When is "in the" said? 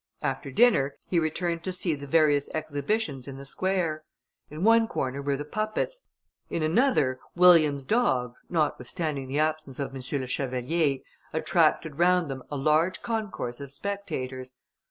3.27-3.45